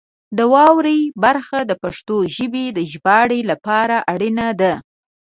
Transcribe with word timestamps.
د 0.37 0.39
واورئ 0.53 1.01
برخه 1.23 1.59
د 1.69 1.71
پښتو 1.83 2.15
ژبې 2.35 2.65
د 2.77 2.79
ژباړې 2.91 3.41
لپاره 3.51 3.95
اړینه 4.13 4.47
ده. 4.61 4.73